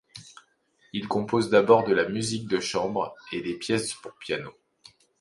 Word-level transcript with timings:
Il 0.93 1.07
compose 1.07 1.51
d'abord 1.51 1.83
de 1.83 1.93
la 1.93 2.09
musique 2.09 2.47
de 2.49 2.59
chambre 2.59 3.13
et 3.31 3.41
des 3.43 3.53
pièces 3.53 3.93
pour 3.93 4.13
piano. 4.15 4.51